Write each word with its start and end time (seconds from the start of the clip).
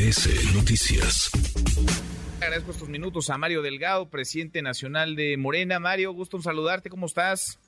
MBS 0.00 0.54
Noticias. 0.54 1.30
Agradezco 2.40 2.70
estos 2.70 2.88
minutos 2.88 3.28
a 3.28 3.36
Mario 3.36 3.60
Delgado, 3.60 4.08
presidente 4.08 4.62
nacional 4.62 5.14
de 5.14 5.36
Morena. 5.36 5.78
Mario, 5.78 6.12
gusto 6.14 6.38
en 6.38 6.42
saludarte, 6.42 6.88
¿cómo 6.88 7.04
estás? 7.04 7.58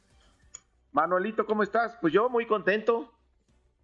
Manuelito, 0.93 1.45
¿cómo 1.45 1.63
estás? 1.63 1.99
Pues 2.01 2.15
yo 2.15 2.31
muy 2.31 2.47
contento. 2.47 3.13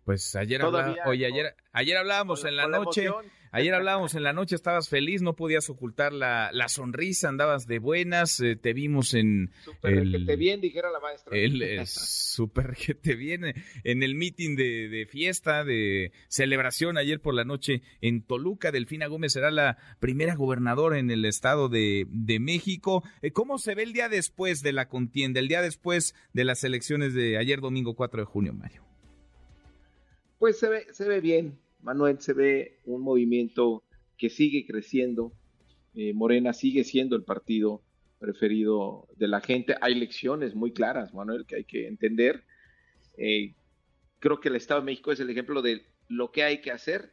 Pues 0.09 0.35
ayer, 0.37 0.65
oye, 0.65 1.27
ayer, 1.27 1.55
ayer 1.71 1.99
hablábamos 1.99 2.43
en 2.47 2.57
la 2.57 2.67
noche. 2.67 3.11
Ayer 3.51 3.73
hablábamos 3.73 4.15
en 4.15 4.23
la 4.23 4.35
noche, 4.35 4.55
estabas 4.55 4.91
feliz, 4.91 5.23
no 5.23 5.35
podías 5.35 5.71
ocultar 5.71 6.13
la, 6.13 6.51
la 6.53 6.69
sonrisa, 6.69 7.31
andabas 7.31 7.67
de 7.67 7.79
buenas, 7.79 8.41
eh, 8.41 8.57
te 8.57 8.75
vimos 8.75 9.15
en... 9.15 9.53
Super 9.65 9.95
el, 9.95 10.13
que 10.13 10.19
te 10.27 10.37
bien, 10.37 10.61
dijera 10.61 10.91
la 10.91 11.01
maestra. 11.01 11.35
El, 11.35 11.63
es 11.81 11.89
súper 11.89 12.77
que 12.77 12.95
te 12.95 13.15
viene 13.15 13.55
en 13.85 14.03
el 14.03 14.15
meeting 14.17 14.55
de, 14.55 14.91
de, 14.91 15.07
fiesta, 15.07 15.65
de 15.65 16.13
celebración 16.29 16.99
ayer 16.99 17.23
por 17.23 17.33
la 17.33 17.45
noche 17.45 17.81
en 18.03 18.23
Toluca. 18.23 18.71
Delfina 18.71 19.07
Gómez 19.07 19.33
será 19.33 19.51
la 19.51 19.79
primera 19.99 20.35
gobernadora 20.35 20.99
en 20.99 21.11
el 21.11 21.25
estado 21.25 21.71
de, 21.71 22.05
de 22.11 22.41
México. 22.41 23.03
Eh, 23.23 23.31
¿Cómo 23.33 23.57
se 23.57 23.75
ve 23.75 23.85
el 23.85 23.95
día 23.95 24.11
después 24.11 24.61
de 24.61 24.75
la 24.75 24.89
contienda, 24.89 25.41
el 25.41 25.49
día 25.49 25.63
después 25.63 26.15
de 26.35 26.45
las 26.45 26.65
elecciones 26.65 27.15
de 27.15 27.39
ayer 27.39 27.63
domingo 27.63 27.95
4 27.95 28.21
de 28.21 28.27
junio, 28.27 28.53
Mario? 28.53 28.88
Pues 30.39 30.59
se 30.59 30.69
ve, 30.69 30.87
se 30.93 31.09
ve 31.09 31.21
bien, 31.21 31.59
Manuel, 31.81 32.21
se 32.21 32.33
ve 32.33 32.79
un 32.85 33.03
movimiento 33.03 33.83
que 34.17 34.31
sigue 34.31 34.67
creciendo. 34.67 35.33
Eh, 35.95 36.13
Morena 36.13 36.53
sigue 36.53 36.85
siendo 36.85 37.17
el 37.17 37.25
partido 37.25 37.83
preferido 38.19 39.07
de 39.17 39.29
la 39.29 39.41
gente. 39.41 39.77
Hay 39.81 39.95
lecciones 39.95 40.55
muy 40.55 40.73
claras, 40.73 41.15
Manuel, 41.15 41.47
que 41.47 41.57
hay 41.57 41.65
que 41.65 41.87
entender. 41.87 42.45
Eh, 43.17 43.55
creo 44.19 44.41
que 44.41 44.49
el 44.49 44.57
Estado 44.57 44.81
de 44.81 44.87
México 44.87 45.13
es 45.13 45.21
el 45.21 45.31
ejemplo 45.31 45.63
de 45.63 45.87
lo 46.09 46.31
que 46.31 46.43
hay 46.43 46.61
que 46.61 46.71
hacer 46.71 47.13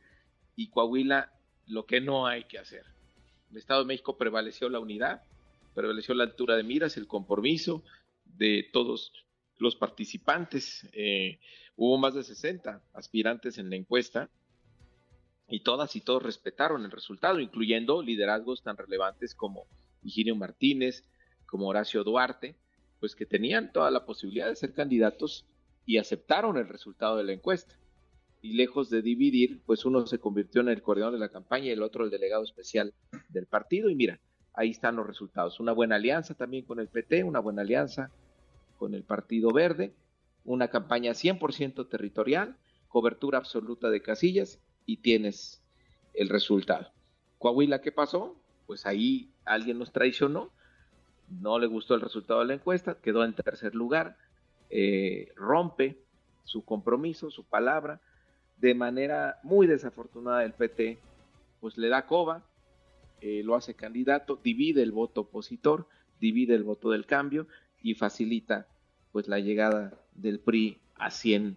y 0.55 0.69
Coahuila 0.69 1.31
lo 1.67 1.85
que 1.85 2.01
no 2.01 2.27
hay 2.27 2.45
que 2.45 2.59
hacer. 2.59 2.83
El 3.51 3.57
Estado 3.57 3.81
de 3.81 3.87
México 3.87 4.17
prevaleció 4.17 4.69
la 4.69 4.79
unidad, 4.79 5.23
prevaleció 5.73 6.13
la 6.13 6.25
altura 6.25 6.55
de 6.55 6.63
miras, 6.63 6.97
el 6.97 7.07
compromiso 7.07 7.83
de 8.25 8.67
todos 8.71 9.11
los 9.57 9.75
participantes. 9.75 10.87
Eh, 10.93 11.39
hubo 11.75 11.97
más 11.97 12.13
de 12.13 12.23
60 12.23 12.81
aspirantes 12.93 13.57
en 13.57 13.69
la 13.69 13.75
encuesta 13.75 14.29
y 15.47 15.61
todas 15.61 15.95
y 15.95 16.01
todos 16.01 16.23
respetaron 16.23 16.83
el 16.85 16.91
resultado, 16.91 17.39
incluyendo 17.39 18.01
liderazgos 18.01 18.63
tan 18.63 18.77
relevantes 18.77 19.35
como 19.35 19.67
Higinio 20.03 20.35
Martínez, 20.35 21.03
como 21.45 21.67
Horacio 21.67 22.03
Duarte, 22.03 22.55
pues 22.99 23.15
que 23.15 23.25
tenían 23.25 23.71
toda 23.71 23.91
la 23.91 24.05
posibilidad 24.05 24.47
de 24.47 24.55
ser 24.55 24.73
candidatos 24.73 25.45
y 25.85 25.97
aceptaron 25.97 26.57
el 26.57 26.67
resultado 26.67 27.17
de 27.17 27.23
la 27.23 27.33
encuesta. 27.33 27.75
Y 28.41 28.53
lejos 28.53 28.89
de 28.89 29.01
dividir, 29.01 29.61
pues 29.65 29.85
uno 29.85 30.05
se 30.05 30.19
convirtió 30.19 30.61
en 30.61 30.69
el 30.69 30.81
coordinador 30.81 31.13
de 31.13 31.19
la 31.19 31.29
campaña 31.29 31.65
y 31.65 31.71
el 31.71 31.81
otro 31.81 32.05
el 32.05 32.11
delegado 32.11 32.43
especial 32.43 32.93
del 33.29 33.47
partido. 33.47 33.89
Y 33.89 33.95
mira, 33.95 34.19
ahí 34.53 34.71
están 34.71 34.95
los 34.95 35.07
resultados. 35.07 35.59
Una 35.59 35.71
buena 35.71 35.95
alianza 35.95 36.35
también 36.35 36.65
con 36.65 36.79
el 36.79 36.87
PT, 36.87 37.23
una 37.23 37.39
buena 37.39 37.61
alianza 37.63 38.11
con 38.85 38.93
el 38.93 39.03
Partido 39.03 39.51
Verde, 39.51 39.95
una 40.43 40.67
campaña 40.67 41.13
100% 41.13 41.89
territorial, 41.89 42.55
cobertura 42.87 43.39
absoluta 43.39 43.89
de 43.89 44.03
casillas 44.03 44.59
y 44.85 44.97
tienes 44.97 45.63
el 46.13 46.29
resultado. 46.29 46.91
Coahuila, 47.39 47.81
¿qué 47.81 47.91
pasó? 47.91 48.39
Pues 48.67 48.85
ahí 48.85 49.31
alguien 49.43 49.79
nos 49.79 49.91
traicionó, 49.91 50.51
no 51.41 51.57
le 51.57 51.65
gustó 51.65 51.95
el 51.95 52.01
resultado 52.01 52.41
de 52.41 52.45
la 52.45 52.53
encuesta, 52.53 52.99
quedó 53.01 53.25
en 53.25 53.33
tercer 53.33 53.73
lugar, 53.73 54.17
eh, 54.69 55.33
rompe 55.35 55.97
su 56.43 56.63
compromiso, 56.63 57.31
su 57.31 57.43
palabra, 57.43 58.01
de 58.57 58.75
manera 58.75 59.39
muy 59.41 59.65
desafortunada 59.65 60.43
el 60.43 60.53
PT, 60.53 60.99
pues 61.59 61.75
le 61.79 61.89
da 61.89 62.05
coba, 62.05 62.43
eh, 63.19 63.41
lo 63.43 63.55
hace 63.55 63.73
candidato, 63.73 64.39
divide 64.43 64.83
el 64.83 64.91
voto 64.91 65.21
opositor, 65.21 65.87
divide 66.19 66.53
el 66.53 66.63
voto 66.63 66.91
del 66.91 67.07
cambio 67.07 67.47
y 67.81 67.95
facilita 67.95 68.67
pues 69.15 69.29
la 69.29 69.39
llegada 69.39 69.93
del 70.13 70.41
PRI 70.41 70.77
a 70.97 71.09
100 71.09 71.55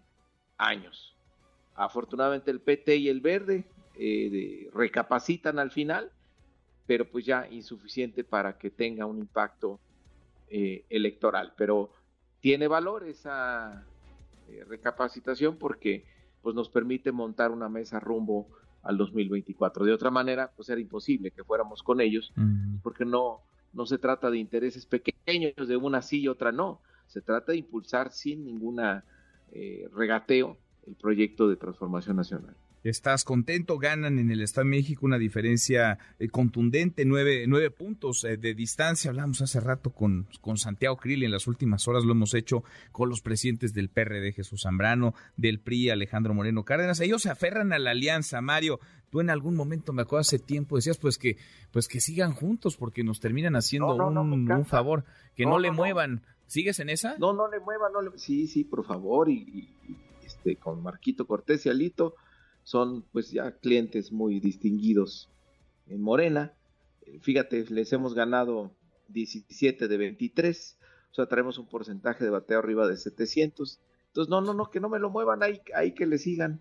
años. 0.58 1.16
Afortunadamente 1.74 2.52
el 2.52 2.60
PT 2.60 2.98
y 2.98 3.08
el 3.08 3.20
Verde 3.20 3.64
eh, 3.96 4.70
recapacitan 4.72 5.58
al 5.58 5.72
final, 5.72 6.12
pero 6.86 7.10
pues 7.10 7.26
ya 7.26 7.48
insuficiente 7.50 8.22
para 8.22 8.58
que 8.58 8.70
tenga 8.70 9.06
un 9.06 9.18
impacto 9.18 9.80
eh, 10.50 10.84
electoral. 10.88 11.52
Pero 11.56 11.90
tiene 12.38 12.68
valor 12.68 13.02
esa 13.08 13.84
eh, 14.48 14.62
recapacitación 14.68 15.56
porque 15.56 16.04
pues 16.42 16.54
nos 16.54 16.68
permite 16.68 17.10
montar 17.10 17.50
una 17.50 17.68
mesa 17.68 17.98
rumbo 17.98 18.46
al 18.84 18.96
2024. 18.98 19.84
De 19.84 19.92
otra 19.92 20.12
manera, 20.12 20.52
pues 20.54 20.68
era 20.68 20.80
imposible 20.80 21.32
que 21.32 21.42
fuéramos 21.42 21.82
con 21.82 22.00
ellos, 22.00 22.32
porque 22.84 23.04
no, 23.04 23.40
no 23.72 23.84
se 23.84 23.98
trata 23.98 24.30
de 24.30 24.38
intereses 24.38 24.86
pequeños, 24.86 25.66
de 25.66 25.76
una 25.76 26.02
sí 26.02 26.20
y 26.20 26.28
otra 26.28 26.52
no. 26.52 26.80
Se 27.08 27.20
trata 27.20 27.52
de 27.52 27.58
impulsar 27.58 28.12
sin 28.12 28.44
ninguna 28.44 29.04
regateo 29.92 30.56
el 30.86 30.94
proyecto 30.94 31.48
de 31.48 31.56
transformación 31.56 32.16
nacional. 32.16 32.54
¿Estás 32.84 33.24
contento? 33.24 33.78
Ganan 33.78 34.20
en 34.20 34.30
el 34.30 34.40
Estado 34.40 34.64
de 34.64 34.70
México 34.70 35.04
una 35.04 35.18
diferencia 35.18 35.98
eh, 36.20 36.28
contundente, 36.28 37.04
nueve, 37.04 37.44
nueve 37.48 37.70
puntos 37.70 38.22
eh, 38.22 38.36
de 38.36 38.54
distancia. 38.54 39.10
Hablamos 39.10 39.42
hace 39.42 39.58
rato 39.58 39.90
con, 39.90 40.28
con 40.40 40.58
Santiago 40.58 40.96
Krill, 40.96 41.24
en 41.24 41.32
las 41.32 41.48
últimas 41.48 41.88
horas 41.88 42.04
lo 42.04 42.12
hemos 42.12 42.34
hecho 42.34 42.62
con 42.92 43.08
los 43.08 43.20
presidentes 43.20 43.74
del 43.74 43.88
PRD, 43.88 44.32
Jesús 44.32 44.62
Zambrano, 44.62 45.14
del 45.36 45.58
PRI, 45.58 45.90
Alejandro 45.90 46.34
Moreno 46.34 46.64
Cárdenas. 46.64 47.00
Ellos 47.00 47.22
se 47.22 47.30
aferran 47.30 47.72
a 47.72 47.80
la 47.80 47.90
alianza, 47.90 48.40
Mario. 48.40 48.78
Tú 49.10 49.20
en 49.20 49.30
algún 49.30 49.54
momento, 49.54 49.92
me 49.92 50.02
acuerdo 50.02 50.20
hace 50.20 50.38
tiempo, 50.38 50.76
decías 50.76 50.98
pues 50.98 51.16
que, 51.16 51.36
pues 51.70 51.88
que 51.88 52.00
sigan 52.00 52.32
juntos 52.32 52.76
porque 52.76 53.04
nos 53.04 53.20
terminan 53.20 53.56
haciendo 53.56 53.94
un, 53.94 54.66
favor, 54.66 55.04
que 55.34 55.46
no, 55.46 55.58
le 55.58 55.70
muevan. 55.70 56.22
¿Sigues 56.46 56.80
en 56.80 56.90
esa? 56.90 57.16
No, 57.18 57.32
no 57.32 57.48
le 57.48 57.60
muevan, 57.60 57.92
no 57.92 58.02
le... 58.02 58.18
Sí, 58.18 58.46
sí, 58.46 58.64
por 58.64 58.84
favor, 58.84 59.28
y 59.28 59.68
este, 60.28 60.56
con 60.56 60.82
Marquito 60.82 61.26
Cortés 61.26 61.64
y 61.66 61.70
Alito, 61.70 62.14
son 62.62 63.02
pues 63.12 63.30
ya 63.30 63.52
clientes 63.52 64.12
muy 64.12 64.40
distinguidos 64.40 65.30
en 65.86 66.02
Morena. 66.02 66.52
Eh, 67.00 67.18
fíjate, 67.20 67.64
les 67.70 67.92
hemos 67.94 68.12
ganado 68.12 68.72
17 69.08 69.88
de 69.88 69.96
23, 69.96 70.78
o 71.10 71.14
sea, 71.14 71.26
traemos 71.26 71.58
un 71.58 71.66
porcentaje 71.66 72.24
de 72.24 72.30
bateo 72.30 72.58
arriba 72.58 72.86
de 72.86 72.98
700. 72.98 73.80
Entonces, 74.08 74.30
no, 74.30 74.42
no, 74.42 74.52
no, 74.52 74.70
que 74.70 74.80
no 74.80 74.90
me 74.90 74.98
lo 74.98 75.08
muevan, 75.08 75.42
ahí, 75.42 75.62
ahí 75.74 75.94
que 75.94 76.04
le 76.04 76.18
sigan. 76.18 76.60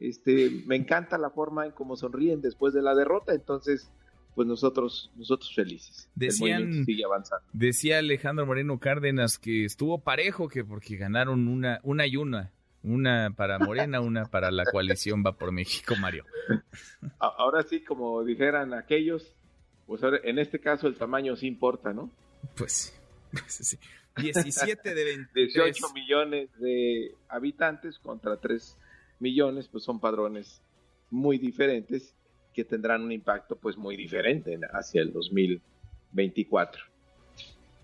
Este, 0.00 0.62
me 0.66 0.76
encanta 0.76 1.18
la 1.18 1.30
forma 1.30 1.66
en 1.66 1.72
cómo 1.72 1.96
sonríen 1.96 2.40
después 2.40 2.72
de 2.72 2.82
la 2.82 2.94
derrota, 2.94 3.34
entonces 3.34 3.90
pues 4.34 4.46
nosotros, 4.46 5.10
nosotros 5.16 5.52
felices. 5.52 6.08
Decían, 6.14 6.84
sigue 6.84 7.04
avanzando. 7.04 7.44
Decía 7.52 7.98
Alejandro 7.98 8.46
Moreno 8.46 8.78
Cárdenas 8.78 9.36
que 9.36 9.64
estuvo 9.64 9.98
parejo, 9.98 10.48
que 10.48 10.64
porque 10.64 10.96
ganaron 10.96 11.48
una, 11.48 11.80
una 11.82 12.06
y 12.06 12.16
una. 12.16 12.52
Una 12.84 13.34
para 13.36 13.58
Morena, 13.58 14.00
una 14.00 14.26
para 14.26 14.52
la 14.52 14.64
coalición 14.64 15.24
Va 15.26 15.36
por 15.36 15.50
México, 15.50 15.96
Mario. 16.00 16.24
Ahora 17.18 17.64
sí, 17.64 17.82
como 17.82 18.22
dijeran 18.22 18.72
aquellos, 18.74 19.34
pues 19.88 20.02
en 20.22 20.38
este 20.38 20.60
caso 20.60 20.86
el 20.86 20.94
tamaño 20.94 21.34
sí 21.34 21.48
importa, 21.48 21.92
¿no? 21.92 22.08
Pues, 22.54 22.96
pues 23.32 23.44
sí. 23.46 23.76
17 24.16 24.94
de 24.94 25.04
23. 25.04 25.54
18 25.54 25.84
millones 25.94 26.50
de 26.60 27.12
habitantes 27.28 27.98
contra 27.98 28.36
3 28.36 28.76
millones, 29.20 29.68
pues 29.68 29.84
son 29.84 30.00
padrones 30.00 30.62
muy 31.10 31.38
diferentes 31.38 32.14
que 32.52 32.64
tendrán 32.64 33.02
un 33.02 33.12
impacto 33.12 33.56
pues 33.56 33.76
muy 33.76 33.96
diferente 33.96 34.58
hacia 34.72 35.02
el 35.02 35.12
2024. 35.12 36.82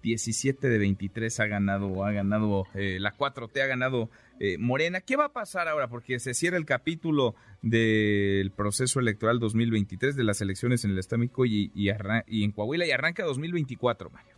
17 0.04 0.68
de 0.68 0.78
23 0.78 1.40
ha 1.40 1.46
ganado, 1.46 2.04
ha 2.04 2.12
ganado 2.12 2.66
eh, 2.74 2.98
la 3.00 3.16
4T, 3.16 3.62
ha 3.62 3.66
ganado 3.66 4.10
eh, 4.38 4.58
Morena. 4.58 5.00
¿Qué 5.00 5.16
va 5.16 5.26
a 5.26 5.32
pasar 5.32 5.66
ahora? 5.66 5.88
Porque 5.88 6.18
se 6.18 6.34
cierra 6.34 6.58
el 6.58 6.66
capítulo 6.66 7.34
del 7.62 8.50
proceso 8.50 9.00
electoral 9.00 9.38
2023 9.40 10.14
de 10.14 10.24
las 10.24 10.42
elecciones 10.42 10.84
en 10.84 10.90
el 10.90 10.98
Estado 10.98 11.20
de 11.20 11.26
México 11.26 11.46
y, 11.46 11.72
y, 11.74 12.44
en 12.44 12.52
Coahuila 12.52 12.86
y 12.86 12.90
arranca 12.90 13.24
2024, 13.24 14.10
Mario. 14.10 14.34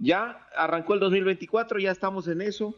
Ya 0.00 0.48
arrancó 0.56 0.94
el 0.94 1.00
2024, 1.00 1.78
ya 1.78 1.92
estamos 1.92 2.26
en 2.26 2.40
eso. 2.40 2.74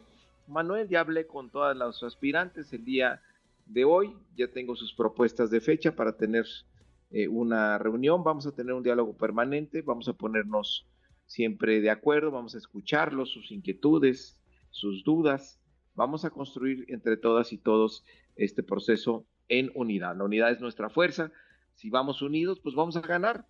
Manuel, 0.47 0.89
ya 0.89 1.01
hablé 1.01 1.25
con 1.25 1.49
todas 1.49 1.75
las 1.75 2.01
aspirantes 2.03 2.71
el 2.73 2.83
día 2.83 3.21
de 3.65 3.85
hoy, 3.85 4.15
ya 4.35 4.47
tengo 4.49 4.75
sus 4.75 4.93
propuestas 4.93 5.49
de 5.49 5.61
fecha 5.61 5.95
para 5.95 6.17
tener 6.17 6.45
eh, 7.11 7.27
una 7.27 7.77
reunión, 7.77 8.23
vamos 8.23 8.45
a 8.45 8.51
tener 8.53 8.73
un 8.73 8.83
diálogo 8.83 9.15
permanente, 9.15 9.81
vamos 9.81 10.07
a 10.07 10.13
ponernos 10.13 10.85
siempre 11.25 11.79
de 11.79 11.89
acuerdo, 11.89 12.31
vamos 12.31 12.55
a 12.55 12.57
escucharlos, 12.57 13.29
sus 13.31 13.51
inquietudes, 13.51 14.37
sus 14.71 15.03
dudas, 15.03 15.59
vamos 15.95 16.25
a 16.25 16.29
construir 16.29 16.85
entre 16.89 17.17
todas 17.17 17.53
y 17.53 17.57
todos 17.57 18.03
este 18.35 18.63
proceso 18.63 19.25
en 19.47 19.71
unidad. 19.75 20.17
La 20.17 20.25
unidad 20.25 20.51
es 20.51 20.59
nuestra 20.59 20.89
fuerza, 20.89 21.31
si 21.75 21.89
vamos 21.89 22.21
unidos, 22.21 22.59
pues 22.59 22.75
vamos 22.75 22.97
a 22.97 23.01
ganar. 23.01 23.45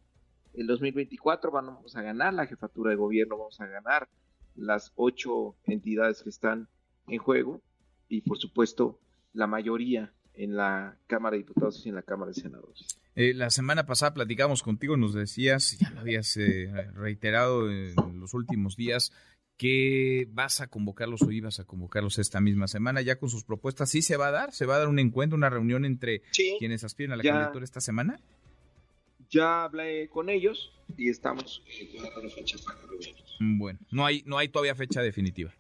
El 0.54 0.68
2024 0.68 1.50
vamos 1.52 1.96
a 1.96 2.02
ganar 2.04 2.34
la 2.34 2.46
jefatura 2.46 2.92
de 2.92 2.98
gobierno, 2.98 3.38
vamos 3.38 3.60
a 3.60 3.66
ganar 3.66 4.08
las 4.56 4.94
ocho 4.96 5.56
entidades 5.66 6.22
que 6.22 6.30
están 6.30 6.68
en 7.08 7.20
juego 7.20 7.62
y 8.10 8.22
por 8.22 8.38
supuesto 8.38 9.00
la 9.34 9.48
mayoría 9.48 10.14
en 10.36 10.56
la 10.56 10.98
Cámara 11.08 11.34
de 11.34 11.40
Diputados 11.40 11.86
y 11.86 11.90
en 11.90 11.96
la 11.96 12.02
Cámara 12.02 12.32
de 12.32 12.42
Senadores. 12.42 13.00
Eh, 13.16 13.34
la 13.34 13.50
semana 13.50 13.86
pasada 13.86 14.14
platicamos 14.14 14.64
contigo, 14.64 14.98
nos 14.98 15.14
decías, 15.14 15.78
ya 15.80 15.92
lo 15.92 16.00
habías 16.00 16.36
eh, 16.38 16.72
reiterado 16.94 17.70
en 17.72 18.20
los 18.20 18.34
últimos 18.34 18.76
días, 18.76 19.12
que 19.58 20.28
vas 20.32 20.62
a 20.62 20.68
convocarlos 20.68 21.22
o 21.22 21.32
ibas 21.32 21.60
a 21.60 21.66
convocarlos 21.66 22.18
esta 22.18 22.42
misma 22.42 22.68
semana 22.68 23.02
ya 23.02 23.20
con 23.20 23.30
sus 23.30 23.44
propuestas. 23.44 23.92
¿Sí 23.92 24.02
se 24.02 24.18
va 24.18 24.28
a 24.28 24.32
dar? 24.32 24.52
¿Se 24.52 24.66
va 24.66 24.76
a 24.76 24.80
dar 24.80 24.88
un 24.88 24.98
encuentro, 24.98 25.38
una 25.38 25.50
reunión 25.50 25.86
entre 25.86 26.24
quienes 26.58 26.84
aspiran 26.84 27.14
a 27.14 27.18
la 27.18 27.24
candidatura 27.24 27.64
esta 27.64 27.80
semana? 27.80 28.20
Ya 29.30 29.64
hablé 29.64 30.10
con 30.10 30.30
ellos 30.30 30.72
y 30.98 31.10
estamos 31.10 31.64
Bueno, 33.40 33.80
no 33.92 34.06
hay, 34.06 34.24
no 34.26 34.38
hay 34.38 34.48
todavía 34.48 34.76
fecha 34.76 35.02
definitiva 35.02 35.54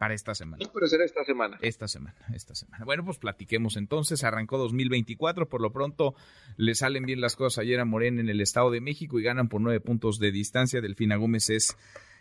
para 0.00 0.14
esta 0.14 0.34
semana. 0.34 0.64
No, 0.64 0.72
pero 0.72 0.86
será 0.86 1.04
esta 1.04 1.22
semana. 1.24 1.58
Esta 1.60 1.86
semana, 1.86 2.16
esta 2.34 2.54
semana. 2.54 2.86
Bueno, 2.86 3.04
pues 3.04 3.18
platiquemos 3.18 3.76
entonces. 3.76 4.24
Arrancó 4.24 4.56
2024, 4.56 5.46
por 5.46 5.60
lo 5.60 5.72
pronto 5.72 6.14
le 6.56 6.74
salen 6.74 7.04
bien 7.04 7.20
las 7.20 7.36
cosas 7.36 7.58
ayer 7.58 7.78
a 7.80 7.84
Morena 7.84 8.22
en 8.22 8.30
el 8.30 8.40
Estado 8.40 8.70
de 8.70 8.80
México 8.80 9.20
y 9.20 9.22
ganan 9.22 9.50
por 9.50 9.60
nueve 9.60 9.78
puntos 9.78 10.18
de 10.18 10.32
distancia. 10.32 10.80
Delfina 10.80 11.16
Gómez 11.16 11.50
es, 11.50 11.76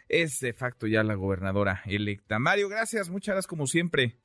es 0.09 0.41
de 0.41 0.51
facto 0.51 0.87
ya 0.87 1.03
la 1.03 1.15
gobernadora 1.15 1.81
electa. 1.85 2.37
Mario, 2.37 2.67
gracias, 2.67 3.09
muchas 3.09 3.35
gracias 3.35 3.47
como 3.47 3.65
siempre. 3.65 4.17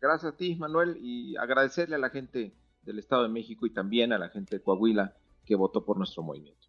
Gracias 0.00 0.34
a 0.34 0.36
ti, 0.36 0.54
Manuel, 0.54 0.96
y 1.00 1.36
agradecerle 1.36 1.96
a 1.96 1.98
la 1.98 2.10
gente 2.10 2.54
del 2.82 3.00
Estado 3.00 3.24
de 3.24 3.30
México 3.30 3.66
y 3.66 3.72
también 3.72 4.12
a 4.12 4.18
la 4.18 4.28
gente 4.28 4.58
de 4.58 4.62
Coahuila 4.62 5.16
que 5.44 5.56
votó 5.56 5.84
por 5.84 5.96
nuestro 5.96 6.22
movimiento 6.22 6.68